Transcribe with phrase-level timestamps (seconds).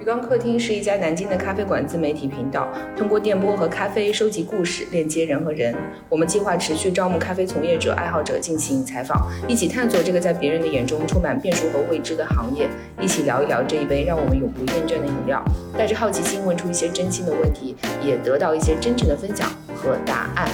[0.00, 2.66] 鱼缸客厅是一家南京的咖啡馆自媒体频道，
[2.96, 5.76] 通过电波和咖啡收集故事，链接人和人。
[6.08, 12.66] 我们计划持续招募咖啡从业者、爱好者进行采访，一起探索这个在别人的眼中充满变数和未知的行业，
[12.98, 15.44] 一起聊一聊这一杯让我们永不厌倦的饮料。
[15.76, 20.48] 带着好奇心问出一些真心的问题，也得到一些真诚的分享和答案。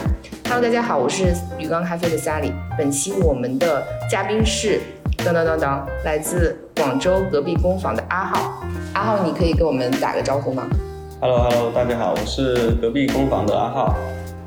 [0.48, 2.50] Hello，大家好，我是鱼缸咖啡的 Sally。
[2.76, 4.80] 本期我们的嘉宾是
[5.18, 8.65] 当当当当，来自广州隔壁工坊的阿浩。
[8.96, 10.66] 阿浩，你可以跟我们打个招呼吗
[11.20, 13.94] ？Hello Hello，大家好，我是隔壁工坊的阿浩。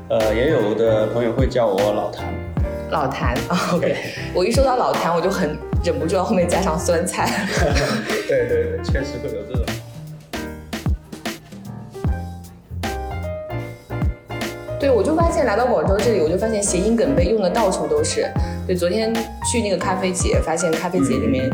[0.08, 2.24] 呃，也有的朋友会叫我老谭。
[2.90, 3.36] 老谭，
[3.72, 3.94] OK。
[4.34, 7.30] 我一说到老谭，我就很忍不住要后面加上酸菜。
[8.26, 9.64] 对对对，确实会有这种。
[14.80, 18.28] 对，我就发现来到广州这里，我就发现谐音梗被用的到处都是。
[18.66, 19.14] 对，昨天
[19.48, 21.48] 去那个咖啡节，发现咖啡节里面。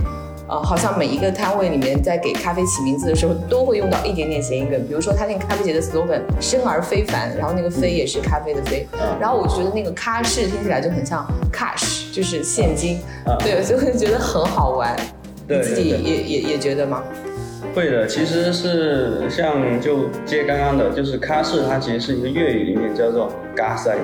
[0.49, 4.81] 呃，好像每一个摊位里面在给咖啡起名字的时候，都会用到一点点谐音梗。
[4.87, 8.87] 比如说他那个咖啡节的 slogan“ 生而非凡”，然后那个“非”也是咖啡的“非”。
[9.21, 13.01] 然后我觉得那个“咖士”听起来就很像 cash，就是现金。
[13.41, 14.97] 对，所以会觉得很好玩。
[15.49, 17.03] 你自己也也也觉得吗？
[17.75, 23.97] 会的，其实是像就接刚刚的，就是“咖士”，它其实是一个粤语里面叫做“咖塞”，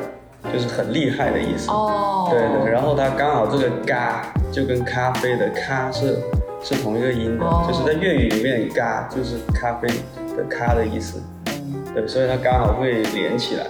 [0.50, 1.70] 就是很厉害的意思。
[1.70, 2.28] 哦。
[2.30, 4.24] 对对，然后它刚好这个“咖”。
[4.52, 6.18] 就跟咖啡的“咖”是
[6.62, 9.88] 是同一个音的，就是在粤语里面，“咖”就是咖啡
[10.36, 11.22] 的“咖”的意思。
[11.94, 13.66] 对，所以它刚好会连起来。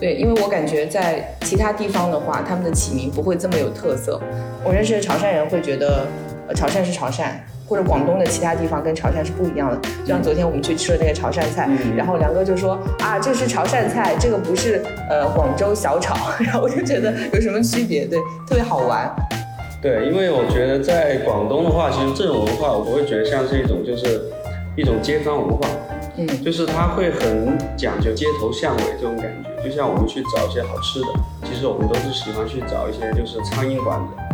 [0.00, 4.20] 对，因为我感觉在其他地方的话，他们的起名不会这么有特色。
[4.64, 6.04] 我认识的潮汕人会觉得，
[6.48, 7.30] 呃，潮汕是潮汕，
[7.66, 9.76] 或者广东的其他地方跟潮汕是不一样的。
[10.04, 16.14] 就像昨天我们去吃了那个潮汕菜，然后梁哥就说啊，这是潮汕菜，这个不是呃广州小炒。
[16.40, 18.04] 然后我就觉得有什么区别？
[18.06, 19.14] 对，特别好玩。
[19.82, 24.20] 对，因为我觉得在广东的话，其实这种文化我会觉得像是一种，就是
[24.76, 25.68] 一种街坊文化，
[26.16, 29.62] 嗯，就是它会很讲究街头巷尾这种感觉。
[29.62, 31.06] 就像我们去找一些好吃的，
[31.44, 34.25] 其实我们都是喜欢去找一些就是苍蝇馆子，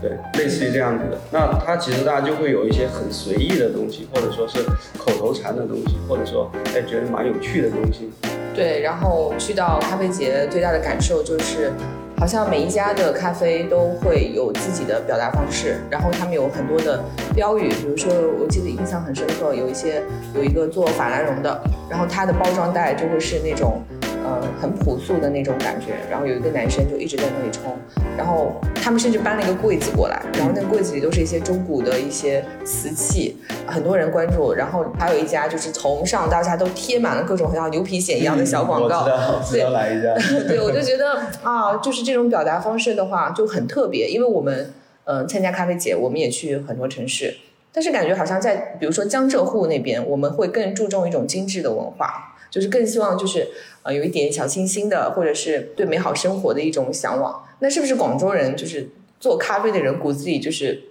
[0.00, 1.18] 对，类似于这样子的。
[1.30, 4.62] 那它其实大家就会有一些很随意的东西，或者说是
[4.98, 8.10] 口头禅的东西，或者说哎觉得蛮有趣的东西。
[8.54, 11.72] 对，然后去到咖啡节最大的感受就是。
[12.18, 17.02] 好像每一家的咖啡都会有自己的表达方式，然后他们有很多的
[17.34, 20.02] 标语，比如说我记得印象很深刻，有一些
[20.34, 23.82] 有一个做法兰绒的，然后它的包装袋就会是那种。
[24.30, 27.76] 呃，很朴素的那种感觉，然后有一个男生就一直在那里冲，
[28.16, 33.36] 然后他们甚至搬了一个柜子过来，然后那个柜子里都是一些中古的一些瓷器，
[33.66, 39.04] 很多人关注，然后还有一家就是从上到下都贴满了各种像牛皮癣一样的小广告，
[39.50, 40.14] 对，来一家，
[40.46, 47.36] 对，我就觉得啊，就是这种表达方式的话就很特别，因为我们呃参加咖啡节，我们也去很多城市，
[47.72, 52.29] 但是感觉好像在比如说江浙沪那边，我们会更注重一种精致的文化。
[52.50, 53.46] 就是更希望就是
[53.82, 57.46] 呃有一点小清新的，或者是对美好生活的一种向往。
[57.60, 58.88] 那是不是广州人就是
[59.20, 60.82] 做咖啡的人骨子里就是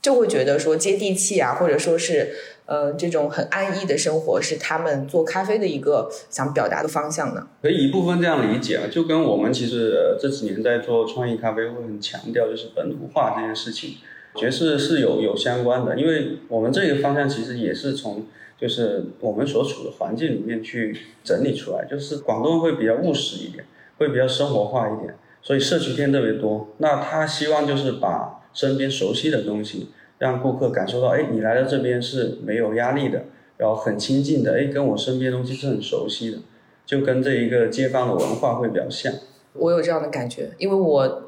[0.00, 2.30] 就会觉得说接地气啊，或者说是
[2.66, 7.48] 呃这种很安逸的生活是他们做咖啡的一个想表达的方向呢？
[7.60, 13.96] 可以一部分这样理解啊，就跟我们其实这几年在做创意咖啡会很强调就是本土化这件事情，
[14.36, 18.26] 觉得是是有有相关的，因为我们这个方向其实也是从。
[18.60, 23.64] 就是我们所处的环境里面去整理出来，就是广东会比较务实一点，
[23.98, 26.68] 会比较生活化一点，所以社区店特别多。
[26.78, 33.26] 那他希望就是把身边熟悉的东西，让顾客感受到，哎，你来到这边是没有压力的，
[33.58, 36.38] 然后很亲近的，哎，跟我身边东西是很熟悉的，
[36.84, 39.12] 就跟这一个街坊的文化会比较像。
[39.52, 41.24] 我有这样的感觉，因为我。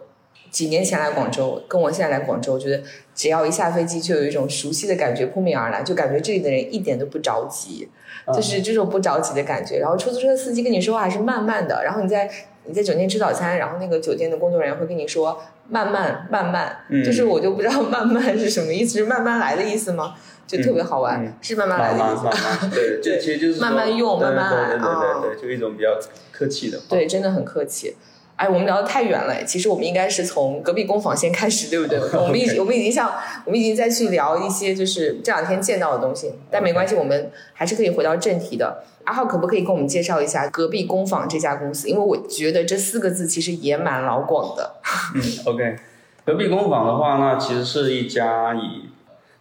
[0.50, 2.82] 几年前来广州，跟我现在来广州，我觉得
[3.14, 7.88] 只要一下飞机，就有一种熟悉的感觉扑面而来，就感觉这里的人一点都不着急，
[8.34, 9.78] 就是这种不着急的感觉。
[9.78, 12.30] 然后出租车司机跟你说话是慢慢的，然后你在
[12.64, 20.14] 你在酒店吃早餐，然后那个酒店的工作人员会跟你说慢慢慢慢，就是我就不知道慢慢是什么意思，是慢慢来的意思吗？
[20.46, 22.70] 就特别好玩，是慢慢来的意思。
[22.74, 25.96] 对，这，其实就是慢慢用，慢慢来啊，对对对，就一种比较
[26.32, 26.80] 客气的。
[26.88, 27.94] 对，真的很客气。
[28.40, 29.44] 哎，我们聊的太远了。
[29.44, 32.00] 其实我们应该是从隔壁工坊先开始，对不对？
[32.18, 33.12] 我们已我们已经像
[33.44, 38.82] 我们已经在去聊一些就是这两天见到的东西，但没关系，我们还是可以回到正题的。
[39.04, 41.86] 阿浩，可不可以跟我们介绍一下隔壁工坊这家公司？
[41.86, 44.76] 因为我觉得这四个字其实也蛮老广的。
[45.14, 45.76] 嗯，OK，
[46.24, 48.88] 隔壁工坊的话，那其实是一家以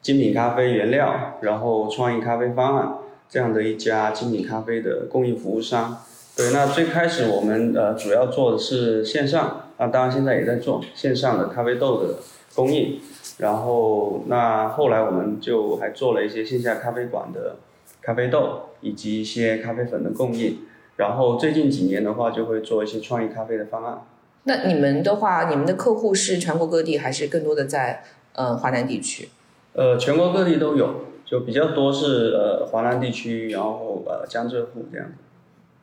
[0.02, 2.95] 精品咖啡原料，然后创意咖啡方案
[3.30, 6.04] 这样的一家精品咖啡的供应服务商。
[6.39, 12.13] 对，那最开始我们呃主要做的是线上，那当然现在也在做线上的咖啡豆的
[12.56, 12.97] 供应，
[13.39, 17.57] 然后那后来我们就还做了一些线下咖啡馆的
[18.01, 20.59] 咖啡豆以及一些咖啡粉的供应。
[20.95, 24.06] 然后最近几年的话，就会做一些创意咖啡的方案。
[24.44, 28.01] 那你们的话，你们的客户是全国各地，还是更多的在
[28.31, 29.27] 呃华南地区？
[29.74, 35.06] 呃，全国各地都有，就比较多是呃华南地区，然后呃江浙沪这样。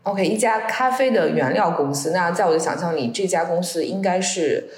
[0.06, 4.68] OK，一家咖啡的原料公司，那在我的想象里，这家公司应该是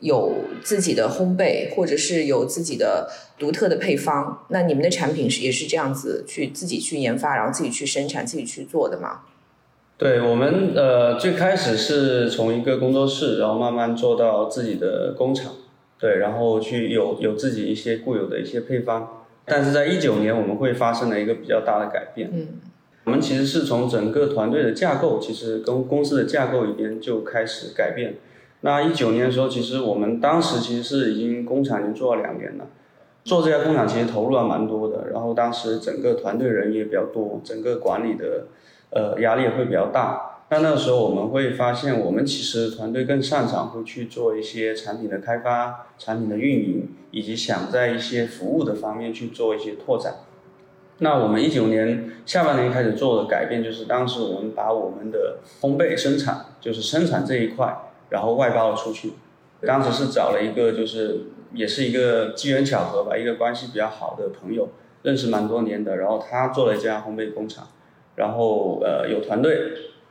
[0.00, 3.08] 有自己的烘焙，或者是有自己的
[3.38, 4.44] 独特的配方。
[4.50, 9.20] 那你们的产品是也是这样子去自己去研发，然后自己去生产、自己去做的吗？
[9.96, 15.54] 对我们呃最开始是从一个工作室，然后慢慢做到自己的工厂，
[15.98, 19.24] 对，然后去有有自己一些固有的一些配方。
[19.46, 22.28] 但是在一九年，我们会发生了一个比较大的改变。
[22.30, 22.46] 嗯，
[23.06, 28.16] 我们其实是从整个团队的架构，其实跟公司的架构里边就开始改变。
[28.62, 32.66] 那一九年的时候，其实我们当时其实是已经工厂已经做了两年了，
[33.24, 38.48] 做这家工厂其实投入了蛮多的，然后当时整个团队人也比较多，整个管理的。
[38.88, 40.44] 呃，压力也会比较大。
[40.48, 50.14] 那那个时候我们会发现，我们其实团队更擅长会去做一些产品的开发、产品的运营，以及想在一些服务的方面去做一些拓展。
[50.98, 57.76] 那我们一九年下半年开始做的改变，就是当时我们把我们的烘焙生产，就是生产这一块，
[58.10, 59.12] 然后外包了出去。
[59.66, 64.68] 当时是找了一个，就是也是一个机缘巧合吧，一个关系比较好的朋友，
[65.02, 67.66] 认识蛮多年的，然后他做了一家烘焙工厂。
[68.16, 69.58] 然后呃有团队，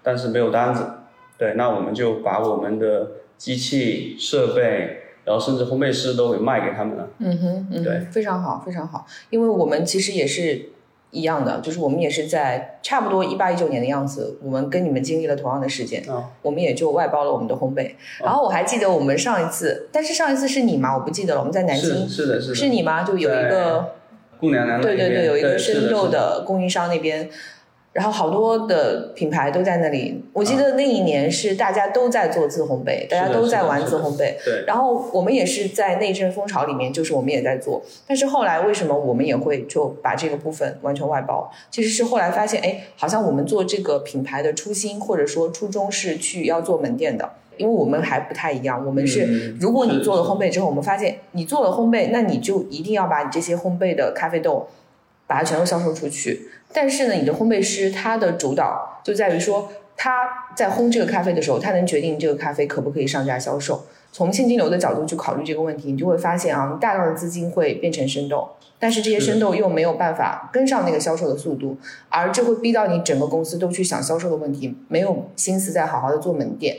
[0.04, 0.86] 但是没有单子，
[1.40, 7.10] 对，那我们就把我们的机器设备，然后甚至烘焙师都给卖给他们了。
[7.18, 9.08] 嗯哼，对，非常好，非常好。
[9.32, 10.70] 因为我们其实也是
[11.12, 16.04] 一样的，就是我们也是在差不多一八一九年的样子，我们跟你们经历了同样的事件，
[16.42, 17.92] 我们也就外包了我们的烘焙。
[18.24, 20.96] 然后我还记得我们上一次，但是上一次是你吗？
[20.96, 21.40] 我不记得了。
[21.40, 23.04] 我们在南京，是的，是的，是你吗？
[23.04, 23.94] 就有一个
[24.40, 27.30] 顾娘娘对对对，有一个生肉的供应商那边。
[27.96, 34.36] 然后好多的品牌都在那里，我记得那一年是大家都在做自烘焙，大家都在玩自烘焙。
[34.44, 34.66] 对。
[34.68, 37.82] 然后我们也是在那阵风潮里面，就是我们也在做。
[38.06, 41.50] 但是后来为什么我们也会就把这个部分完全外包？
[41.72, 48.86] 其实是后来发现，哎，好像我们做这个品牌的初心或者说初衷是去要做门店的，因为我们还不太一样。
[48.86, 54.68] 我们是，如果你做了烘焙之后，我们发现你做了烘焙，那你就一定要把你这些烘焙的咖啡豆，
[55.26, 56.50] 把它全都销售出去。
[56.76, 60.12] 但是呢，你的烘焙师他的主导就在于说，他
[60.58, 63.86] 在烘这个咖啡的时候，他能决定这个咖啡可不可以上架销售。
[64.12, 71.78] 从现金流的角度去考虑这个问题，你就会发现啊，你大量的资金会变成生豆，但是这些生豆又没有办法跟上那个销售的速度，
[72.10, 76.78] 而这会逼到你整个公司都去想销售的问题，没有心思再好好的做门店。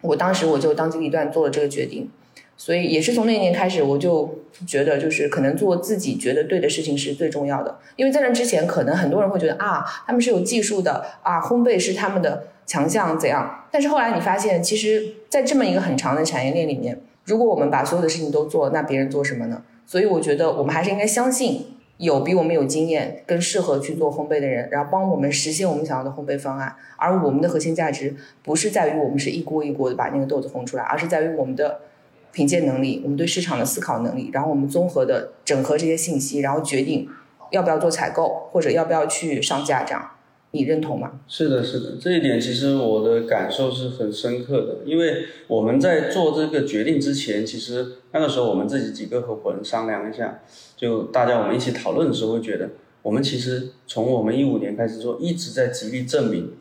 [0.00, 2.10] 我当时我就当机立断做了这个决定。
[2.60, 7.78] 所以也是从那年开始，我就觉得就是可能做自己觉得对的事情是最重要的。
[7.94, 13.64] 因为在那之前，可能很多人会觉得啊，他们是有技术的啊，烘焙是他们的强项怎样？
[13.70, 19.62] 但是后来你发现，其实，在这么一个很长的产业链里面，如果我们把所有的事情都做，那别人做什么呢？
[19.86, 21.64] 所以我觉得我们还是应该相信
[21.98, 26.74] 有比我们有经验、更适合去做烘焙的人，然后帮我们实现我们想要的烘焙方案。
[26.96, 31.82] 而我们的核心价值不是在于我们是一锅一锅的把那个豆子烘出来，而是在于我们的。
[32.32, 37.08] 品鉴能力，我们对市场的思考能力，然后我们综合的整合这些信息，然后决定
[37.50, 40.10] 要不要做采购，或者要不要去上架，这样
[40.52, 41.20] 你认同吗？
[41.26, 50.40] 是的，是的，这一点其实我的感受是很深刻的，因为我们在做这个决定之前，其实那个时候我们自己几个合伙人商量一下，
[50.76, 52.70] 就大家我们一起讨论的时候，会觉得
[53.02, 56.52] 我们其实从我们一五年开始做，一直在极力证明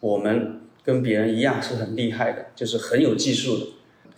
[0.00, 3.66] 我们跟别人一样是很厉害的，就是很有技术的。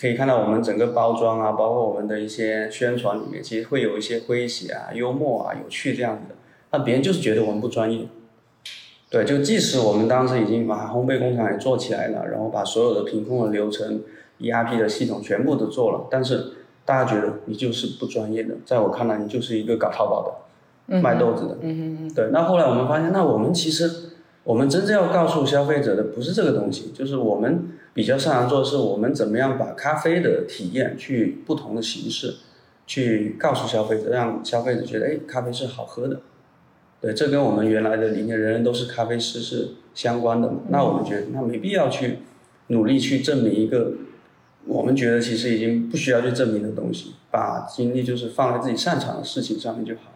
[0.01, 6.35] 可以看到我们整个包装啊，包括我们的一些宣传里面，其实会有一些诙谐啊、幽默啊、有趣这样子的。
[6.73, 8.07] 那别人就是觉得我们不专业。
[9.11, 14.01] 对，就即使我们当时已经把烘焙工厂也做起来了，然后把所有的品控的流程、
[14.41, 16.53] ERP 的系统全部都做了，但是
[16.87, 18.55] 大家觉得你就是不专业的。
[18.65, 20.43] 在我看来，你就是一个搞淘宝
[20.89, 21.59] 的，卖豆子的。
[21.61, 22.15] 嗯嗯嗯。
[22.15, 23.91] 对，那后来我们发现，那我们其实
[24.45, 27.73] 我们真正要告诉消费者的不是这个东西，就是我们。
[27.93, 32.37] 比较擅长做的是，我们怎么样把咖啡的体验去不同的形式，
[32.87, 36.21] 去告诉消费者，让消费者觉得，哎，咖啡是好喝的。
[37.01, 40.61] 对，这跟我们原来的理念“人人都是咖啡师”是相关的嘛？
[40.69, 42.19] 那我们觉得，那没必要去
[42.69, 43.95] 努力去证明一个
[44.67, 50.13] 我们觉得其实已经不需要去证明的东西，把精力就是放在自己擅长的事情上面就好。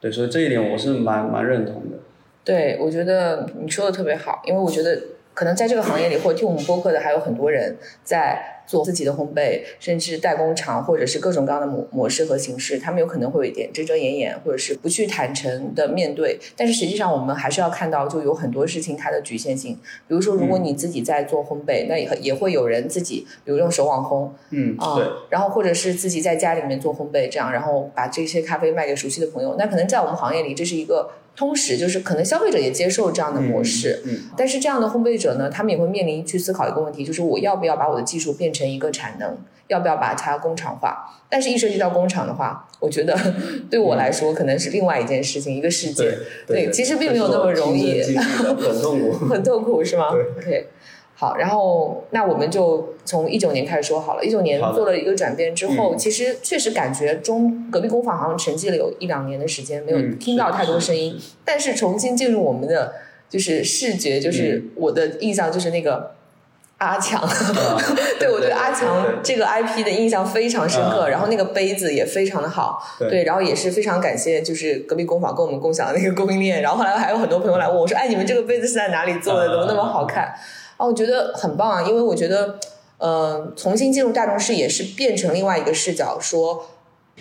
[0.00, 1.98] 对，所以这一点我是蛮蛮认同的。
[2.44, 5.02] 对，我觉得你说的特别好，因为我觉得。
[5.38, 8.56] 可能在这个行业里或者听我们播客的还有很多人在。
[8.68, 16.38] 做自己的烘焙，甚至代工厂，或者是各种各样的模模式和形式，他们有可能会有一点遮遮掩掩，或者是不去坦诚的面对。
[16.54, 19.72] 但是实际上，我们还是要看到，就有很多事情它的局限性。
[20.06, 24.98] 比如说，如果你自己在做烘焙，那也也会有人自己，比如用手网烘，嗯，啊，
[25.30, 29.56] 然后或者是自己在家里面做烘焙，这样，然后把这些咖啡卖给熟悉的朋友。
[29.58, 31.08] 那可能在我们行业里，这是一个。
[31.38, 41.14] 通识就是可能消费者也接受这样的模式，嗯，但是这样的烘焙者呢，他们也会面临去思考一个问题，就是我要不要把我的技术变成一个产能，要不要把它工厂化？
[41.30, 43.16] 但是，一涉及到工厂的话，我觉得
[43.70, 46.12] 对我来说可能是另外一件事情，一个世界。
[46.44, 50.08] 对，其实并没有那么容易，很痛苦， 很痛苦是吗？
[50.44, 50.66] 对。
[51.20, 54.24] 好，然后那我们就从一九年开始说好了。
[54.24, 61.20] 一九年做了一个转变之后，其实确实感觉中隔壁工坊好像沉寂了有一两年的时间，没有听到太多声音。
[61.44, 62.92] 但是重新进入我们的
[63.28, 66.12] 就是视觉，就是我的印象就是那个
[66.76, 67.20] 阿强，
[68.20, 71.08] 对我对阿强这个 IP 的印象非常深刻。
[71.08, 76.62] 然后那个杯子也非常的好，对，然后也是非常感谢就是隔壁工坊跟我们共享的那个供应链。
[76.62, 79.48] 然后后来还有很多朋友来问我说：“哎，你们这个杯子是在哪里做的？
[79.48, 80.32] 怎么那么好看？”
[80.78, 82.58] 哦，我觉得很棒啊，因为我觉得，
[82.98, 86.66] 呃，重新进入大众视野是变成另外一个视角，说，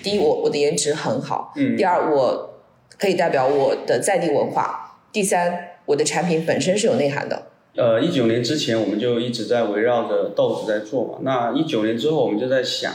[0.01, 2.53] 第一，我我的颜值很好，嗯，第二，我
[2.97, 7.47] 可以代表我的在地文化，第三，我的产品本身是有内涵的。
[7.75, 12.91] 呃，一九年之前我们就一直在围绕着豆子在做嘛，那一九年之后我们就在想，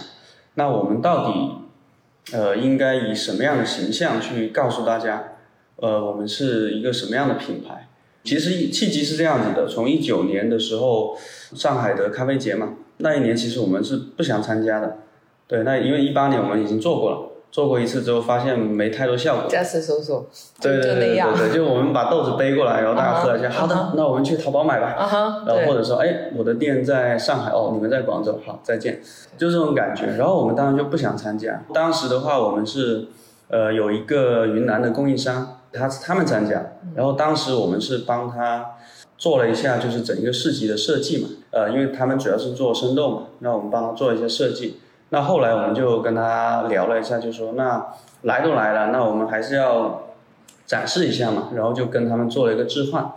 [0.54, 5.34] 那我们到底，呃，应该以什么样的形象去告诉大家，
[5.76, 7.88] 呃，我们是一个什么样的品牌？
[8.24, 11.16] 其实契机是这样子的，从一九年的时候，
[11.54, 14.98] 上海的咖啡节嘛，那一年其实我们是不想参加的，
[15.48, 17.18] 对，那因为一八年我们已经做过了，
[17.50, 19.46] 做过一次之后发现没太多效果。
[19.48, 20.26] 再次搜索，
[20.60, 24.94] 对对对对对，就我们把豆子背过来，然后大家喝了一下，好的，那我们去淘宝买吧，
[25.46, 29.00] 然后或者说，哎，我的店在上海，哦，你们在广州，好，再见，
[29.36, 30.06] 就这种感觉。
[30.16, 33.06] 然后我们当然就不想参加，当时的话我们是，
[33.48, 35.58] 呃，有一个云南的供应商。
[35.72, 38.76] 他他们参加，然后当时我们是帮他
[39.16, 44.80] 做了一下，就是整一个市集的设计嘛，呃，因为他们主要是做生豆嘛，那我们帮他做一些设计。
[45.10, 47.86] 那后来我们就跟他聊了一下，就说那
[48.22, 50.02] 来都来了，那我们还是要
[50.66, 53.12] 展示一下嘛，然后就跟他们做了一个置换，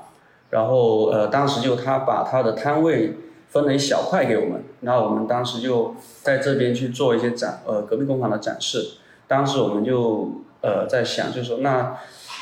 [0.50, 3.18] 然后呃，当时就他把他的摊位
[3.50, 8.98] 分了一小块给我们，那我们当时就在这边去做一些展，呃，隔壁工厂的展示。
[9.28, 11.98] 当时我们就呃在想，就说那。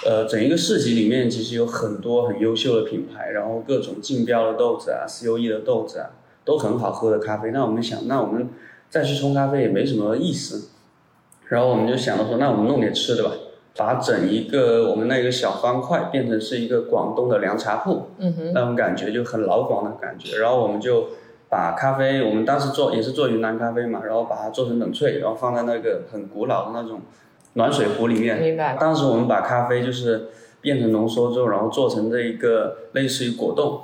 [0.06, 6.10] 呃，整一个市集里面其实有很多很优秀的品牌，然后各种竞标的豆子啊，COE 的豆子啊，
[6.44, 7.52] 都很好喝的咖啡。
[7.52, 8.50] 那我们想，那我们
[8.90, 10.70] 再去冲咖啡也没什么意思。
[11.48, 13.32] 然后我们就想到说，那我们弄点吃的吧，
[13.78, 20.38] 把整一个我们那个小方块变成是一个广东的凉茶铺，嗯哼，那种感觉就很老广的感觉。
[20.40, 21.08] 然后我们就
[21.48, 27.00] 把咖啡，我们当时做也是做云南咖啡嘛，然后把它做成冷萃，然后放在那个很古老的那种。
[27.54, 28.76] 暖水壶里面，明白。
[28.80, 30.30] 当时我们把咖啡就是
[30.62, 33.82] 变成浓缩之后，然后做成这一个类似于果冻，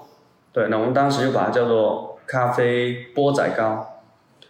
[0.52, 0.68] 对。
[0.70, 4.02] 那我们当时就把它叫做咖啡钵仔糕，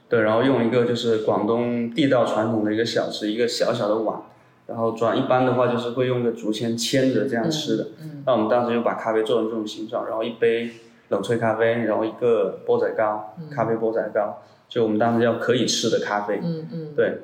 [0.08, 0.22] 对。
[0.22, 4.22] 然后用一个就是广东地道传统的一个小吃，一个小小的碗，
[4.68, 5.18] 然后装。
[5.18, 7.88] 一般的话就是会用个竹签牵着这样吃的。
[8.02, 8.24] 嗯。
[8.26, 10.70] 那我们当时就把咖啡做成这种形状，然后一杯
[11.10, 16.40] 冷萃咖啡，然后一个钵仔糕，咖啡钵仔糕，就我们当时叫可以吃的咖啡。
[16.42, 16.94] 嗯嗯。
[16.96, 17.18] 对。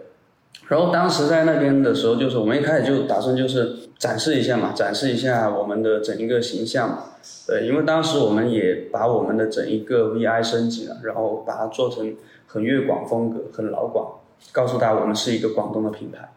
[0.68, 7.04] 然后当时在那边的时候，就是我们一开始就打算就是展示一下嘛，展示一下我们的整一个形象嘛。
[7.48, 12.16] 对，因为当时我们也把我们的整一个 VI 升级了，然后把它做成
[12.48, 14.12] 很粤广风格，很老广，
[14.52, 16.30] 告诉大家我们是一个广东的品牌。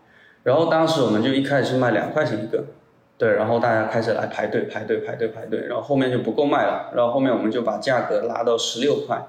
[0.42, 2.64] 然后当时我们就一开始是卖两块钱一个，
[3.16, 9.26] 对，然后大家开始来排队排队排队排队，然后后面就不够卖了，然后后面我们就把价格拉到十六块，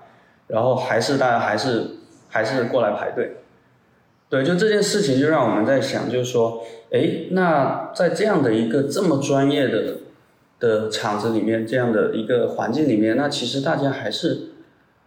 [0.48, 1.88] 然后还是大家还是
[2.28, 3.38] 还是过来排队。
[4.30, 9.98] 对，就这件事情就让我们在想，就是说，哎，那在这样的一个这么专业的
[10.60, 14.50] 的厂子里面，这样的一个环境里面，那其实大家还是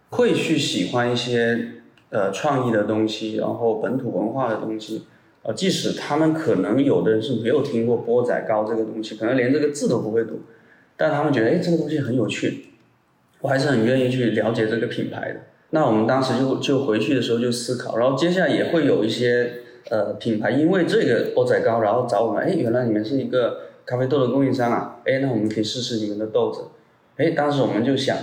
[0.09, 1.71] 会去喜欢一些
[2.09, 5.03] 呃创意的东西，然后本土文化的东西，
[5.43, 10.41] 呃，即使他们可能有的人是没有听过钵仔糕这个东西，可能连这个字都不会读，
[10.97, 12.65] 但他们觉得，哎，这个东西很有趣，
[13.39, 15.39] 我还是很愿意去了解这个品牌的。
[15.75, 19.53] 那我们当时就就回去的时候就思考，然后接下来也会有一些
[19.89, 26.65] 呃品牌因为这个钵仔糕，然后找我们，哎，原来你们是一个咖啡豆的供应商啊，哎，那我们可以试试你们的豆子，
[27.17, 28.15] 哎，当时我们就想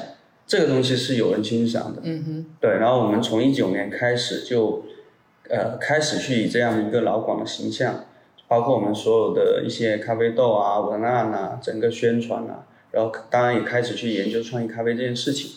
[0.47, 4.85] 这个东西是有人欣赏的，嗯哼，对，然后我们从一九年开始就
[5.49, 8.05] 呃开始去以这样一个老广的形象，
[8.47, 15.51] 包括我们所有的一些咖啡豆啊文案啊，整个宣传啊，然后当然也开始去研究创意咖啡这件事情。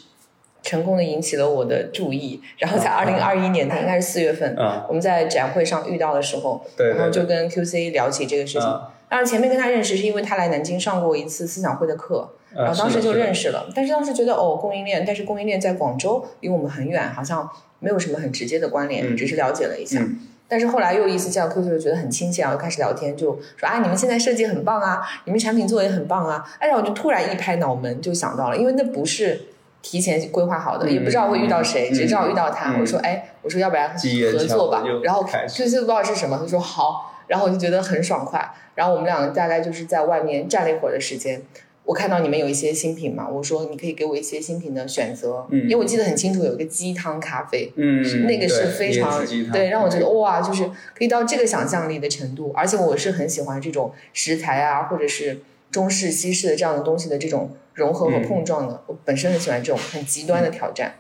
[0.64, 8.68] 成功的引起了我的注意，然后在二零二一年，它应该是四月份，啊，我们在展会上遇到的时候，然后就，跟 QC 聊起这个事情。
[8.68, 13.44] 啊当然前面跟他认识是因为他来南京上过一次思想会的课，然啊后当时就认识。
[13.44, 13.70] 识了。
[13.76, 20.00] 但是当时觉得哦，供应链，但是供应链在广州离我们很远，好像没有什么很直接的关联，嗯只是了解了一下。
[20.00, 26.44] 嗯但是后来又一次见到 QQ 就觉得很亲切然后开始聊天，就说啊，你们现在设计很棒啊，你们产品做的也很棒啊。
[26.60, 29.40] 哎呀，我就突然一拍脑门，就想到了，因为那不是
[29.84, 32.72] 提前规划好的，嗯也不知道会遇到谁，嗯只知道遇到他。
[32.74, 38.50] 嗯我说哎，我说要不然合作吧然后就是不知道是什么，他说好，然后我就觉得很爽快。
[38.74, 41.40] 然后我们两个大概就是在外面站了一会儿的时间。
[41.86, 49.22] 我看到你们有一些新品嘛，我说你可以给我一些新品的选择，嗯因为我记得很清楚有一个鸡汤咖啡，嗯，那个是非常
[49.52, 50.64] 对，让我觉得哇，就是
[50.98, 55.42] 可以到这个想象力的程度，而且我是很喜欢这种食材啊，或者是
[55.74, 60.94] 中式、西式的这样的东西的这种融合和嗯碰撞的，我本身很喜欢这种很极端的挑战，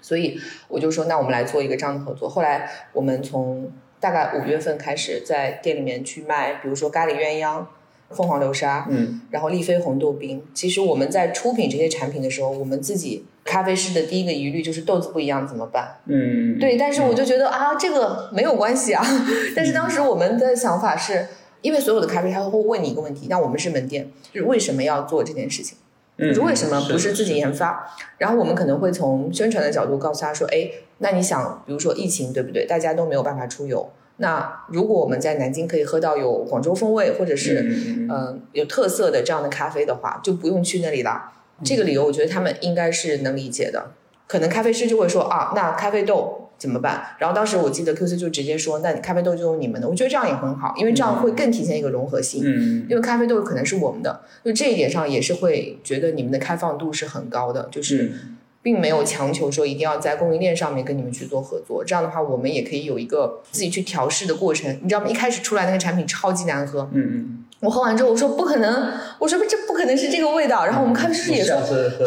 [0.00, 2.26] 所以我就说，那我们来做一个这样的合作。
[2.28, 7.66] 后来我们从大概五月份开始在店里面去卖，比如说咖喱鸳鸯、
[8.10, 10.42] 凤凰流沙，嗯然后丽妃红豆冰。
[10.54, 15.96] 其实我们在出品这些产品的时候，我们自己咖啡师的第一个疑虑就是豆子不一样怎么办？
[16.06, 19.04] 嗯，对，但是我就觉得啊，这个没有关系啊。
[19.54, 21.26] 但是当时我们的想法是，
[21.62, 25.78] 因为所有的咖啡他会问你一个问题，那我们是门店，就是为什么要做这件事情？
[26.16, 27.88] 嗯，就是为什么不是自己研发？
[28.18, 32.66] 然后我们可能会从宣传的角度告诉他说，哎，那你想，比如说疫情，对不对？
[32.66, 33.88] 大家都没有办法出游。
[34.16, 41.32] 那如果我们在南京可以喝到有广州风味或者是嗯、有特色的这样的咖啡的话，就不用去那里啦。
[41.64, 43.92] 这个理由我觉得他们应该是能理解的。
[44.26, 47.00] 可能咖啡师就会说啊，那咖啡豆怎么办？
[47.18, 49.88] 然后当时我记得 QC 就直接说，那你咖啡豆就用你们的。
[49.88, 52.42] 我觉得这样也很好，因为这样会更体现一个融合性。
[52.44, 61.84] 嗯因为咖啡豆可能是我们的，就这一点上也是会觉得你们的开放度是很高的，就是嗯并没有强求说一定要在供应链上面跟你们去做合作。
[61.84, 64.76] 这样的话，我们也可以有一个自己去调试的过程。
[64.82, 65.06] 你知道吗？
[65.08, 70.66] 一开始出来那个产品超级难喝，嗯嗯，我喝完之后我说不可能，我说这不可能是这个味道。
[70.66, 71.56] 然后我们咖啡师也说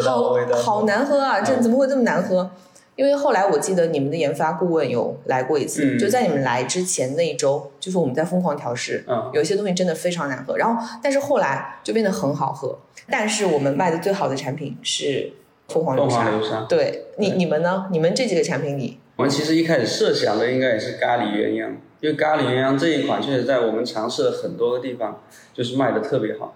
[0.02, 2.50] 好好难喝啊，这嗯怎么会这么难喝？
[2.94, 12.78] 因为后来我记得你们的研发顾问有来过一次，嗯就在你们来之前那一周，就是我们在疯狂调试，嗯有些东西真的非常难喝，然后但是后来就变得很好喝。
[13.08, 15.32] 但是我们卖的最好的产品是
[15.68, 16.30] 凤凰流凤凰沙。
[16.30, 16.66] 流沙。
[16.68, 17.86] 对你你们呢？
[17.90, 25.22] 你们这几个产品里，我们其实一开始设想的应该也是咖喱鸳鸯，因为咖喱鸳鸯这一款确实在我们尝试了很多个地方，
[25.54, 26.54] 就是卖的特别好。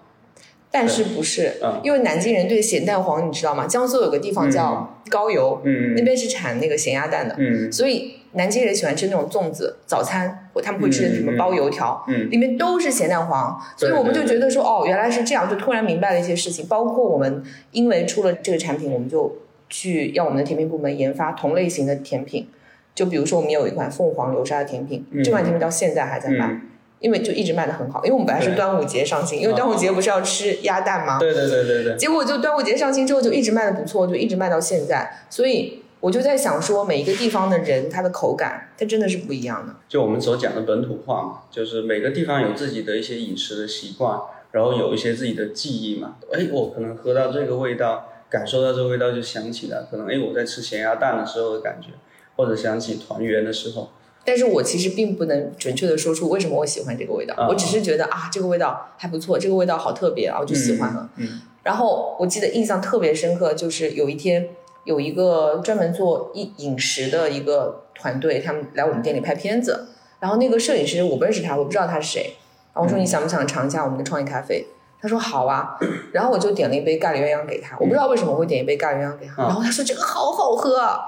[0.77, 1.53] 但是不是？
[1.63, 1.81] 嗯。
[1.83, 3.65] 因为南京人对咸蛋黄你知道吗？
[3.65, 5.95] 江苏有个地方叫高邮，嗯。
[5.95, 7.71] 那边是产那个咸鸭蛋的，嗯。
[7.71, 12.29] 所以南京人喜欢吃那种粽子早餐，或他们会吃什么包油条，嗯。
[12.29, 16.67] 里面都是咸蛋黄，所以我们就觉得说，哦，原来是这样，就突然明白了一些事情。
[16.67, 19.35] 包括我们因为出了这个产品，我们就
[19.67, 22.47] 去要我们的甜品部门研发同类型的甜品。
[22.93, 25.23] 就比如说，我们有一款凤凰流沙的甜品，嗯。
[25.23, 26.61] 这款甜品到现在还在卖，嗯，
[26.99, 28.03] 因为就一直卖的很好。
[28.03, 31.19] 因为我们本来是端午节上新，因为端午节不是要吃鸭蛋吗？
[31.19, 35.25] 对对对对对，结果就端午节上新之后就一直卖的不错，就一直卖到现在。
[35.29, 39.73] 所以我就在想说，每一个地方的人他的口感，它真的是不一样的。
[39.87, 44.19] 就我们所讲的本土化嘛，就是每个地方有自己的一些饮食的习惯，
[44.51, 46.15] 然后有一些自己的记忆嘛。
[46.31, 51.89] 哎，我可能喝到这个味道，感受到这个味道就想起了，可能哎我在吃咸鸭蛋的时候的感觉，
[52.35, 53.89] 或者想起团圆的时候。
[54.27, 61.09] 但是我其实并不能准确的说出为什么我喜欢这个味道，啊我只是觉得啊，这个味道还不错，这个味道好特别啊，我就喜欢了。
[61.15, 64.49] 嗯然后我记得印象特别深刻，就是有一天
[64.83, 69.87] 有一个专门做饮饮食的一个团队，他们来我们店里拍片子，
[70.19, 72.35] 然后那个摄影师我不认识他，我不知道他是谁，
[72.73, 74.65] 然后我说你想不想尝一下我们的创意咖啡？
[75.01, 75.77] 他说好啊，
[76.11, 81.05] 然后我就点了一杯咖喱鸳鸯给他，我不知道为什么我会点一杯咖喱鸳鸯给他，然后他说这个好好喝啊，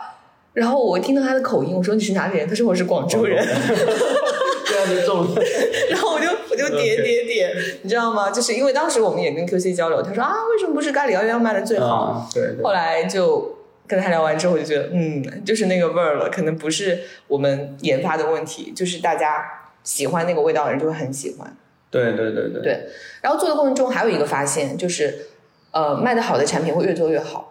[0.53, 2.47] 然后我听到他的口音，我说你是哪里人？
[2.47, 3.37] 他说我是广州人，
[4.65, 5.41] 这样就中了。
[5.89, 7.51] 然后我就我就点点点，
[7.83, 8.31] 你知道吗？
[8.31, 12.27] 就是因为当时我们也跟 QC 交流，他说啊，为什么不是咖喱鸳鸯卖的最好？
[12.33, 13.57] 对后来就
[13.87, 19.45] 跟他聊完之后，我就觉得嗯，就是那个味儿了，可能不是我们研发的问题，就是大家
[19.83, 21.55] 喜欢那个味道的人就会很喜欢。
[21.91, 22.87] 对对对对对
[23.21, 25.27] 然后做的过程中还有一个发现，就是
[25.71, 27.48] 呃，卖的好的产品会越做越好。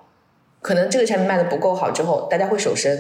[0.61, 2.99] 可能这个产品卖的不够好之后，大家会手生，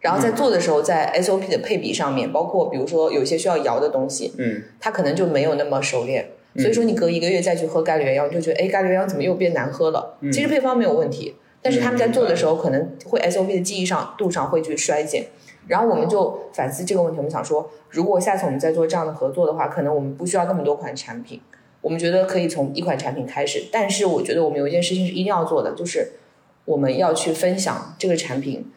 [0.00, 6.30] 然后在做的时候，在 SOP 的配比上面，包括比如说有一些需要摇的东西，嗯它可能就没有那么熟练。
[6.56, 10.16] 所以说你隔一个月再去喝咖喱鸳鸯，你就觉得哎，咖喱鸳鸯怎么又变难喝了？
[10.20, 15.26] 嗯其实配方没有问题，但是他们在做的时候可能会 SOP 的记忆上度上会去衰减。
[15.66, 21.40] 然后我们就反思这个问题，我们想说，如果下次我们再做这样的合作的话，可能我们不需要那么多款产品，
[21.82, 26.12] 我们觉得可以从一款产品开始，但是我觉得我们有一件事情是一定要做的，就是
[26.68, 28.70] 我们要去分享这个产品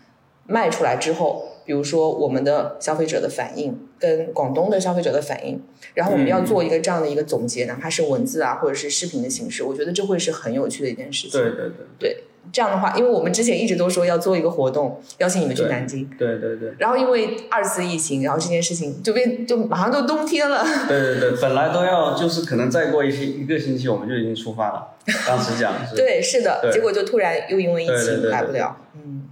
[0.48, 5.62] 卖出来之后，比如说我们的消费者的反应跟广东的消费者的反应，
[5.94, 11.42] 然后我们要做一个这样的一个总结，哪怕是文字啊或者是视频的形式，我觉得这会是很有趣的一件事情。
[11.42, 11.86] 对对对。
[12.00, 20.66] 对，这样的话，因为我们之前一直都说要做一个活动，邀请你们去南京，对对对然后因为二次疫情，然后这件事情就变就马上就冬天了。
[20.88, 24.88] 对对对，本来都要就是可能再过一星一个星期我们就已经出发了，
[25.28, 25.96] 当时讲是。
[25.96, 29.30] 对，是的，结果就突然又因为疫情对对对对来不了，嗯，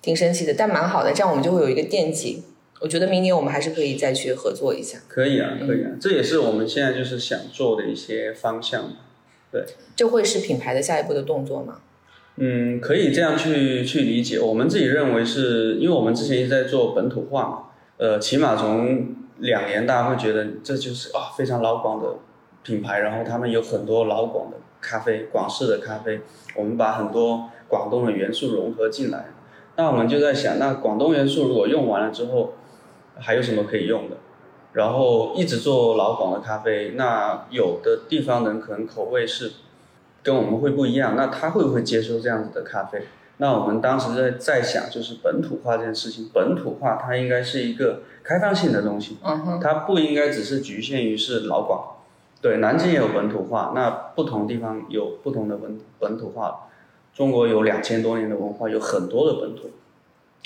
[0.00, 2.44] 挺神奇的，但蛮好的，这样我们就会有一个惦记。
[2.78, 8.96] 我觉得明年我们还是可以再去合作一下，可以啊，可以啊，这也是我们现在就是想做的一些方向嘛。
[9.96, 11.78] 这会是品牌的下一步的动作吗？
[12.38, 14.38] 嗯，可以这样去去理解。
[14.38, 17.58] 我们自己认为是，因为我们之前一直在做本土化嘛，
[17.96, 22.16] 呃，起码从两年，大家会觉得这就是啊非常老广的
[22.62, 26.20] 品牌，然后他们有很多老广的咖啡，广式的咖啡，
[26.54, 29.26] 我们把很多广东的元素融合进来。
[29.76, 32.52] 那我们就在想，那广东元素如果用完了之后，
[33.18, 34.16] 还有什么可以用的？
[34.74, 39.52] 然后一直做老广的咖啡，那有的地方人可能口味是
[40.26, 43.06] 跟我们会不一样，那他会不会接受这样子的咖啡？
[43.36, 49.18] 那我们当时在在想，就是本土化这件事情，本土化它应该是一个开放性的东西，
[49.62, 51.92] 它不应该只是局限于是老广。
[52.42, 56.62] 对，南京也有本土化，那不同地方有不同的本本土化。
[57.14, 59.70] 中国有两千多年的文化，有很多的本土，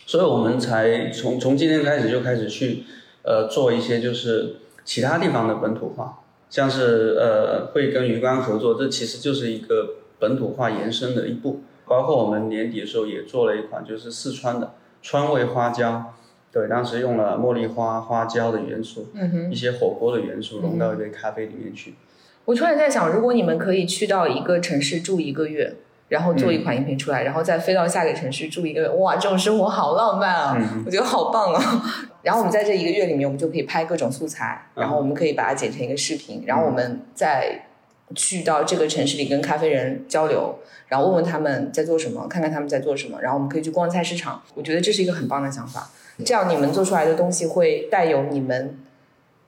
[0.05, 2.85] 所以我们才从从今天开始就开始去
[3.23, 11.63] 呃做一些就是其他地方的本土化，像是呃会跟鱼缸合作，这其实就是一个本土化延伸的一步。
[11.87, 16.15] 包括我们年底的时候也做了一款就是四川的川味花椒，
[16.53, 19.51] 对，当时用了茉莉花、花椒的元素，嗯哼。
[19.51, 21.95] 一些火锅的元素融到一杯咖啡里面去。
[22.45, 25.77] 我突然在想，如果你们可以去到一个城市住一个月，
[26.11, 30.57] 然后做一款饮品出来，然后再飞到下个城市住一个月，哇，这种生活好浪漫啊！
[30.59, 31.85] 嗯我觉得好棒啊！
[32.23, 37.67] 然后我们在这一个月里面，我们就可以拍各种素材，嗯然后我们可以把它剪成一个视频，然后我们再
[38.17, 44.43] 去到这个城市里跟咖啡人交流，然后问问他们在做什么，看看他们在做什么，然后我们可以去逛菜市场。
[44.55, 45.89] 我觉得这是一个很棒的想法，
[46.25, 48.77] 这样你们做出来的东西会带有你们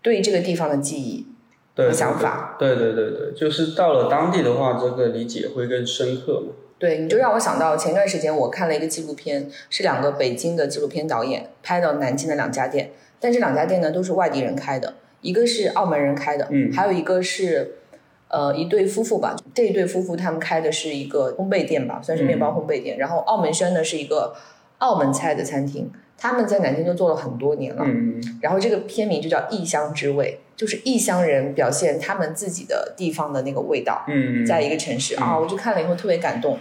[0.00, 1.26] 对这个地方的记忆。
[1.74, 2.56] 对想法。
[2.58, 6.52] 对对对对，就是到了当地的话，这个理解会更深刻嘛。
[6.78, 17.76] 对，你就让我想到前段时间我看了一个纪录片，是两个北京的纪录片导演拍到南京的两家店，但这两家店呢都是外地人开的，一个是澳门人开的，嗯还有一个是
[18.26, 24.34] 呃一对夫妇吧，这一对夫妇他们开的是一个烘焙店吧，算是面包烘焙店，然后澳门轩呢是一个
[24.78, 25.88] 澳门菜的餐厅，
[26.22, 34.04] 他们在南京都做了很多年了，嗯，然后这个片名就叫异乡之味，就是异乡人表现他们自己的地方的那个味道。
[34.06, 35.16] 嗯，在一个城市。
[35.16, 36.56] 啊，我就看了以后特别感动，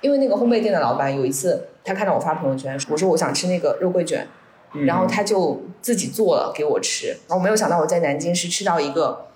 [0.00, 4.26] 因为那个烘焙店的老板有一次他看到我发朋友圈，我说我想吃那个肉桂卷，
[4.72, 4.86] 嗯。
[4.86, 9.26] 然后他就自己做了给我吃，然后没有想到我在南京是吃到一个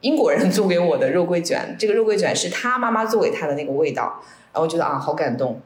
[0.00, 4.22] 英国人做给我的肉桂卷，这个肉桂卷是他妈妈做给他的那个味道，
[4.54, 5.60] 然后我觉得啊好感动。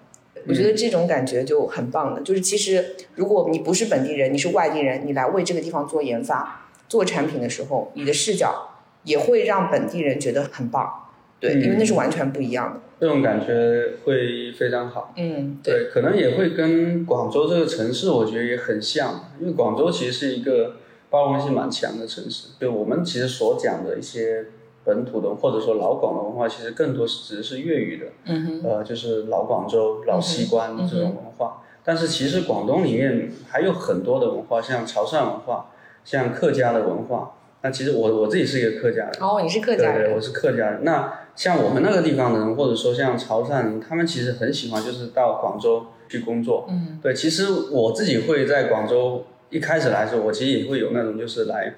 [0.46, 8.70] 我觉得这种感觉就很棒的，就是其实如果你不是本地人，你是外地人，你来为这个地方做研发、做产品的时候，你的视角
[9.05, 11.07] 也会让本地人觉得很棒。
[11.38, 12.81] 对，嗯因为那是完全不一样的。
[13.00, 15.14] 这种感觉会非常好。
[15.16, 20.76] 嗯，对，对，可能也会跟广州这个城市，我觉得也很像，因为广州其实是一个
[21.09, 22.48] 包容性蛮强的城市。
[22.59, 24.48] 对我们其实所讲的一些
[24.85, 31.62] 本土的或者说老广的文化，其实更多是指的是粤语的，嗯哼，呃，就是老广州、老西关这种文化。
[31.83, 35.71] 但是其实广东里面还有很多的文化，像潮汕文化，
[36.05, 37.33] 像客家的文化。
[37.62, 40.85] 那其实我我自己是一个客家人，哦，你是客家对对，人，我是客家人。
[40.85, 46.66] 那像我们那个地方的人，或者说像潮汕人，他们其实很喜欢就是到广州去工作。
[46.71, 51.75] 嗯，对，其实我自己会在广州一开始来说，我其实也会有那种就是来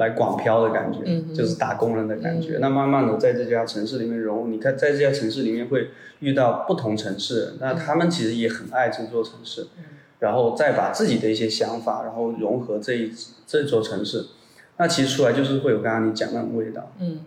[0.00, 2.56] 来广漂的感觉，嗯就是打工人的感觉。
[2.56, 2.60] 嗯。
[2.60, 9.84] 那慢慢的在这家城市里面融入，你看在这家城市里面会遇到不同城市，那他们其实也很爱这座城市，嗯。
[10.18, 13.12] 然后再把自己的一些想法，然后融合这一
[13.46, 14.26] 这座城市。
[14.78, 17.20] 那其实出来就是会有刚刚你讲那种味道，嗯，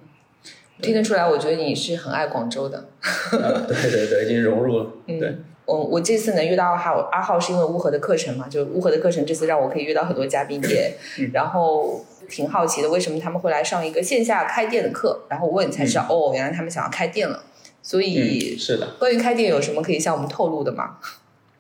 [0.81, 2.85] 听得出来，我觉得你是很爱广州的。
[3.31, 5.19] 呃 对对对，已经融入了，嗯。
[5.19, 11.29] 对，我我这次能遇到阿浩，阿浩是因为乌合的课程嘛，就乌合的课程这次让我可以遇到很多嘉宾也，嗯。
[11.31, 12.03] 然后
[12.33, 15.21] 挺好奇的，为什么他们会来上一个线下开店的课？
[15.29, 17.43] 然后问才知道，哦，原来他们想要开店了。
[17.83, 18.95] 所以嗯，是的。
[18.97, 20.97] 关于开店有什么可以向我们透露的吗？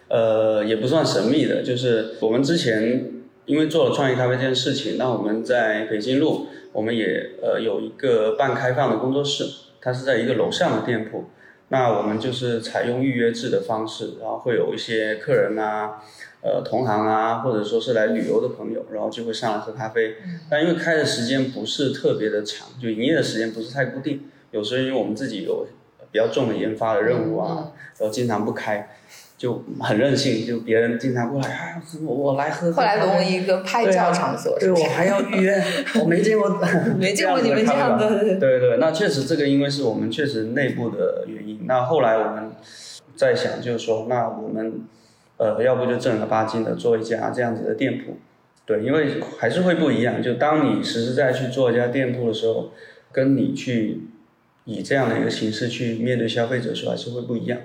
[0.07, 3.11] 呃，也不算神秘的，就是我们之前
[3.45, 9.45] 因为做了创意咖啡这件事情，那我们在北京路，我们也呃有一个半开放的工作室，
[9.79, 11.25] 它是在一个楼上的店铺。
[11.69, 16.01] 那我们就是采用预约制的方式，然后会有一些客人啊，
[16.43, 20.15] 呃同行啊，或者说是来旅游的朋友，然后就会上来喝咖啡。
[20.49, 25.65] 但因为开的时间不是特别的长，就营业的时间不是太固定，有时候因为我们自己有
[26.11, 28.89] 比较重的研发的任务啊，然后经常不开。
[29.35, 32.71] 就很任性，就别人经常过来，哎，我我来喝。
[32.71, 35.61] 后来沦为一个拍照场所，对我还要预约，
[35.99, 36.47] 我没见过，
[36.97, 38.07] 没见过你们这样的。
[38.39, 41.59] 对对，那确实这个因为是我们确实内部的原因。
[41.65, 42.51] 那后来我们
[43.17, 44.85] 在想，就是说，那我们
[45.37, 48.17] 呃，要不就正儿八经的做一家这样子的店铺，
[48.65, 50.21] 对，因为还是会不一样。
[50.21, 52.71] 就当你实实在在去做一家店铺的时候，
[53.11, 54.01] 跟你去
[54.65, 57.59] 以这样的一个形式去面对消费者的时候，还是会不一样。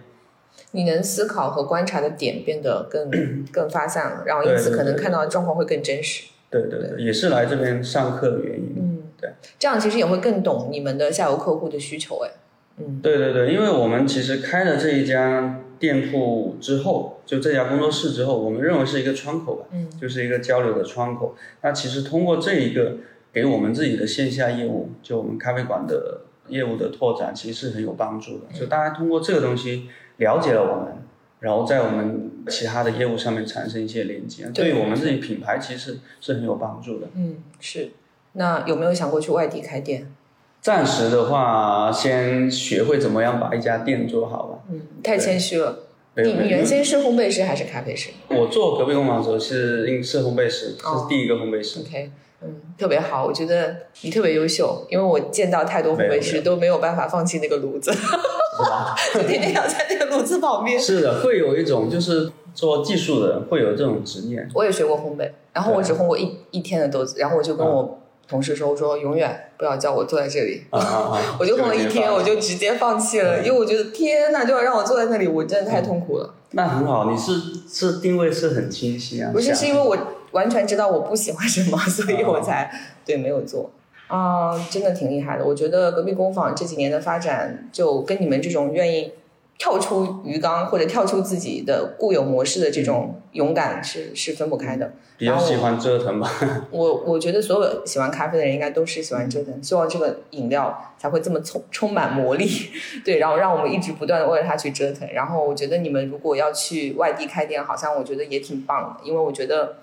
[0.72, 3.10] 你能思考和观察的点变得更
[3.52, 6.28] 更发散了，然后因此可能看到的状况会更真实。
[6.50, 8.74] 对对对，也是来这边上课的原因。
[8.76, 12.18] 嗯，对，这样其实也会更懂你们的下游客户的需求。
[12.24, 12.30] 哎，
[12.78, 21.34] 嗯，对对对，因为我们其实开了这一家店铺之后，就这家工作室之后，我们认为是一个窗口吧，嗯，就是一个交流的窗口。
[21.62, 22.96] 那其实通过这一个
[23.32, 28.46] 给我们自己的线下业务，就我们咖啡馆的业务的拓展，其实是很有帮助的。
[28.52, 29.88] 就大家通过这个东西。
[30.18, 30.96] 了解了我们，
[31.38, 37.06] 然后在我们其他的业务上面产生一些连接，对于我们自己品牌其实是很有帮助的。
[37.14, 37.90] 嗯，是。
[38.32, 40.12] 那有没有想过去外地开店？
[40.60, 44.58] 暂时的话，先学会怎么样把一家店做好吧。
[44.70, 45.78] 嗯，太谦虚了。
[46.16, 48.10] 你你原先是烘焙师还是咖啡师？
[48.28, 51.80] 我做隔壁工坊的时候是是烘焙师，是第一个烘焙师。
[51.80, 52.10] OK。
[52.40, 57.90] 嗯，特别好，我觉得你特别优秀，因为我见到太多烘焙师都没有办法放弃那个炉子，
[59.12, 60.78] 就天天要在那个炉子旁边。
[60.78, 64.48] 是的，会有一种就是做技术的人会有这种执念。
[64.54, 76.34] 我也学过烘焙，然后我只烘过一一天的豆子，然后我就跟我同事说，我说永远不要叫我坐在这里， 我就弄了一天，我就直接放弃了，因为我觉得天呐，就要让我坐在那里，我真的太痛苦了。
[76.50, 77.32] 那很好，你是
[77.68, 79.30] 是定位是很清晰啊。
[79.32, 79.96] 不是，是因为我。
[80.32, 82.70] 完全知道我不喜欢什么，所以我才
[83.02, 83.70] 对没有做
[84.08, 85.44] 啊，真的挺厉害的。
[85.44, 89.10] 我觉得隔壁工坊这几年的发展，就跟你们这种愿意
[89.58, 94.92] 跳出鱼缸或者跳出自己的固有模式的这种勇敢是是分不开的。
[95.18, 96.30] 比较喜欢折腾吧。
[96.70, 102.48] 我我觉得所有喜欢咖啡的人应该都是喜欢折腾，希望这个饮料才会这么充充满魔力。
[103.04, 105.06] 对，然后让我们一直不断的为了它去折腾。
[105.12, 109.76] 然后我觉得你们如果要去外地开店，好像我觉得也挺棒的，因为我觉得。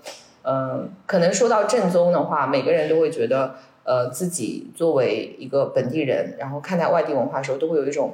[0.48, 8.14] 嗯，可能说到正宗的话，每个人都会觉得，呃，自己作为一个本地人，然后看待外地文化的时候，都会有一种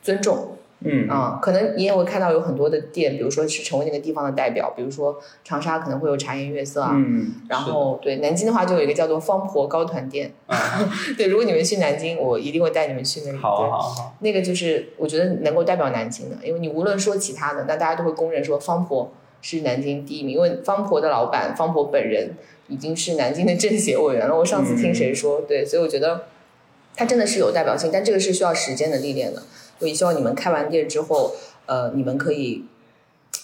[0.00, 0.56] 尊重。
[0.84, 6.92] 嗯啊，可能你也会看到有很多的店，比如说是成为那个地方的代表，比如说长沙可能会有茶颜悦色啊。
[6.94, 7.34] 嗯。
[7.48, 10.32] 然后对南京的话，就有一个叫做方婆糕团店。
[10.46, 10.56] 啊。
[11.16, 13.38] 对，如果你们去南京，我一定会带你们去那里。
[13.38, 14.14] 好好好。
[14.20, 19.12] 那个就是我觉得能够代表南京的，因为你无论说其他的，那大家都会公认说方婆。
[19.44, 22.30] 是南京第一名，因为方婆的老板方婆本人
[22.68, 24.38] 已经是南京的政协委员了。
[24.38, 26.26] 我上次听谁说，对，所以我觉得
[26.94, 29.42] 他真的是有代表性，但这个是需要时间的历练的。
[29.82, 31.34] 所以希望你们开完店之后，
[31.66, 32.64] 呃，你们可以，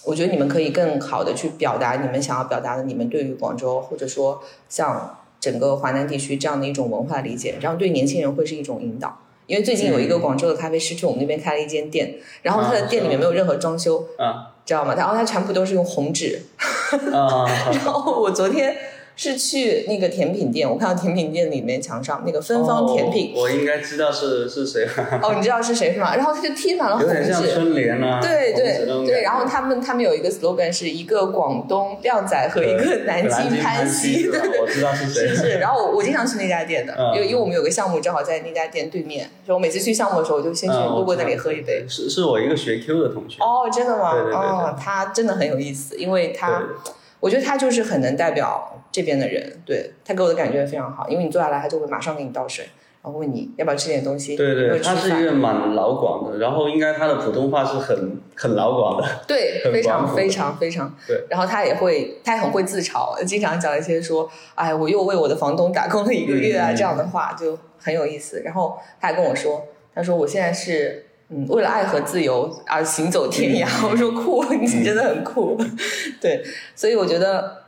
[0.05, 9.19] 我觉得你们可以更好的去表达你们想要表达的，你们对于广州或者说像整个华南地区这样的一种文化理解，然后对年轻人会是一种引导。
[9.49, 14.95] 因为最近有一个广州的咖啡师去我们那边开了一间店，然后他的店里面没有任何装修，啊知道吗？
[14.95, 16.41] 然后他全部都是用红纸，
[17.11, 18.77] 然后我昨天。
[19.19, 24.87] 是去那个甜品店，我看到甜品店里面墙上那个芬芳甜品，我应该知道是是谁。
[25.21, 26.15] 哦，你知道是谁是吗？
[26.15, 28.21] 然后他就贴满了红纸，像春联啊。
[28.23, 35.27] 对对对，然后他们他们有一个 slogan 是一个广东靓仔和一个南京潘西，对对，我知道是谁。
[35.27, 41.85] 是是，然后我我经常去那家店的，因为因为我们有个项目正好在那家店对面，就我每次去项目的时候，我就先去路过那里喝一杯。
[41.89, 43.43] 是是我一个学 Q 的同学。
[43.43, 44.13] 哦，真的吗？
[44.13, 44.37] 对对对。
[44.37, 46.63] 哦，他真的很有意思，因为他。
[47.21, 51.09] 我觉得他就是很能代表这边的人，对他给我的感觉非常好。
[51.09, 52.65] 因为你坐下来，他就会马上给你倒水，
[53.01, 54.37] 然后问你要不要吃点东西。
[54.37, 59.09] 对对，他是一个蛮老广的，然后应该他的普通话是很很老广的。
[59.29, 60.93] 对，非常非常非常。
[61.07, 68.43] 对，然后他也会，他也很会自嘲，经常讲一些说，哎，我又为我的房东打工了一个月啊这样的话，就很有意思。
[68.45, 71.05] 然后他还跟我说，他说我现在是。
[71.31, 75.61] 嗯，为了爱和自由而行走天涯， 我说酷，你真的很酷，
[76.19, 76.43] 对，
[76.75, 77.65] 所以我觉得，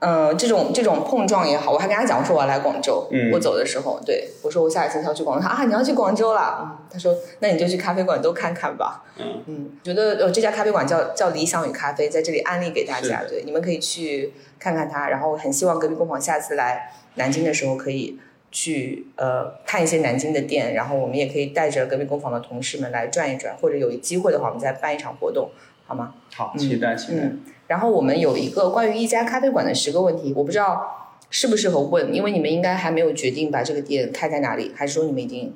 [0.00, 18.16] 呃，这种这种碰撞也好，我还跟他讲我说我要来广州，嗯我走的时候，对我说我下一次要去广州，他啊你要去广州了，嗯，他说那你就去咖啡馆都看看吧，嗯嗯，觉得呃这家咖啡馆叫叫理想与咖啡，在这里安利给大家，对，你们可以去看看它，然后很希望隔壁工坊下次来南京的时候可以
[18.52, 25.50] 去呃看一些南京的店，然后我们也可以带着隔壁工坊的同事们来转一转，或者有机会的话，我们再办一场活动，
[25.86, 26.14] 好吗？
[26.36, 27.24] 好，期待期待。
[27.24, 35.54] 嗯，然后我们有一个关于一家咖啡馆的十个问题，我不知道适不适合问，因为你们应该还没有决定把这个店开在哪里，还是说你们已经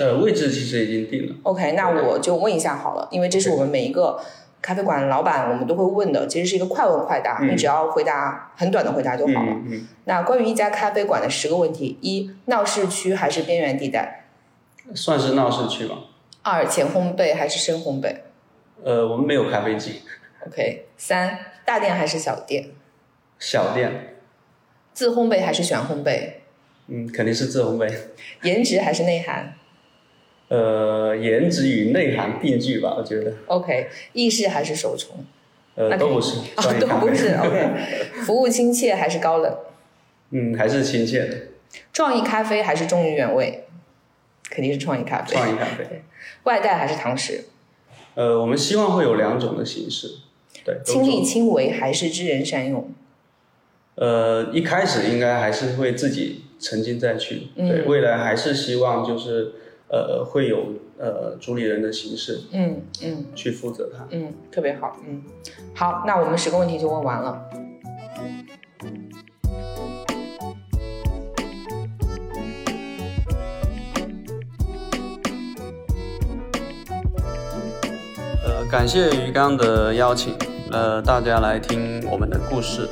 [0.00, 1.36] 呃，位置其实已经定了。
[1.42, 1.72] OK？
[1.72, 4.18] 那我就问一下好了，因为这是我们每一个
[4.62, 9.52] 咖啡馆老板我们都会问的，其实是一个快问快答，嗯你只要回答很短的回答就好了。
[9.52, 14.26] 嗯嗯那关于一家咖啡馆的十个问题：一、闹市区还是边缘地带？
[14.88, 15.96] 嗯，算是闹市区吧。
[16.42, 18.14] 二、浅烘焙还是深烘焙
[18.84, 20.00] 呃，我们没有咖啡机
[20.46, 20.86] ，？OK。
[21.04, 22.70] 三、大店还是小店？
[23.40, 24.14] 小店，
[24.94, 26.34] 自烘焙还是选烘焙？
[26.86, 27.92] 嗯，肯定是自烘焙。
[28.44, 29.52] 颜值还是内涵
[30.46, 33.34] 呃，颜值与内涵并具吧，我觉得。
[33.46, 33.88] ？OK。
[34.12, 35.24] 意式还是手冲？
[35.74, 36.72] 呃， 都不是啊。
[36.78, 37.68] 都不是 OK。
[38.24, 39.52] 服务亲切还是高冷？
[40.30, 41.36] 嗯，还是亲切的
[41.92, 43.64] 创意咖啡还是忠于原味？
[44.48, 45.34] 肯定是创意咖啡。
[45.34, 46.04] 创意咖啡。
[46.44, 47.46] 外带还是堂食？
[48.14, 50.06] 呃，我们希望会有两种的形式，
[50.64, 52.90] 对，亲力亲为还是知人善用？
[53.94, 59.52] 呃，一开始应该还是会自己沉浸在去，嗯对，未来还是希望就是
[59.88, 64.06] 呃会有呃主理人的形式嗯嗯去负责它。
[64.10, 64.96] 嗯，特别好。
[65.06, 65.22] 嗯，
[65.74, 67.50] 好，那我们十个问题就问完了。
[78.44, 80.34] 呃，感谢鱼缸的邀请，
[80.72, 82.88] 呃，大家来听我们的故事，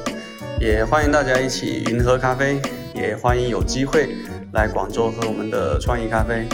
[0.60, 2.60] 也欢迎大家一起云喝咖啡，
[2.94, 4.14] 也欢迎有机会
[4.52, 6.46] 来广州喝我们的创意咖啡。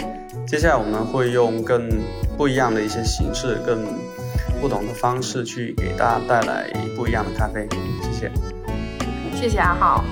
[0.47, 1.91] 接下来我们会用更
[2.39, 3.85] 不一样的一些形式，更
[4.61, 7.69] 不同的方式去给大家带来不一样的咖啡。
[8.01, 8.31] 谢谢。
[9.35, 10.05] 谢谢阿浩。